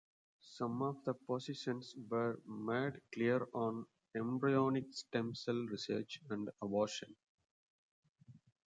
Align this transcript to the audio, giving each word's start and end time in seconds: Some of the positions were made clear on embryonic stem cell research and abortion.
Some 0.55 0.81
of 0.81 0.97
the 1.05 1.13
positions 1.13 1.93
were 2.09 2.39
made 2.47 2.99
clear 3.13 3.47
on 3.53 3.85
embryonic 4.15 4.85
stem 4.95 5.35
cell 5.35 5.67
research 5.69 6.19
and 6.31 6.49
abortion. 6.59 7.15